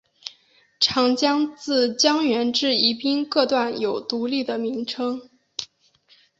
[0.79, 5.29] 长江自江源至宜宾各段有独立的名称。